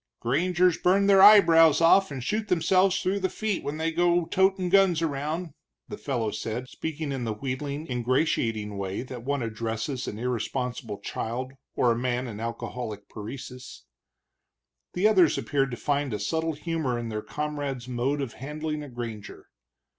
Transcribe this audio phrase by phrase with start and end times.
[0.19, 4.67] "Grangers burn their eyebrows off and shoot theirselves through the feet when they go totin'
[4.67, 5.51] guns around,"
[5.89, 11.53] the fellow said, speaking in the wheedling, ingratiating way that one addresses an irresponsible child
[11.75, 13.83] or a man in alcoholic paresis.
[14.93, 18.89] The others appeared to find a subtle humor in their comrade's mode of handling a
[18.89, 19.49] granger.